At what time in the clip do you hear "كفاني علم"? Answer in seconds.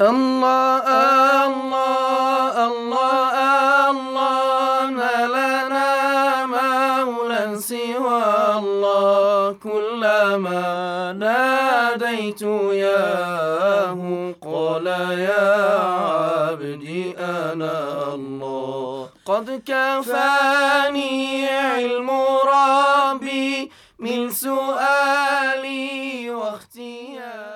19.66-22.10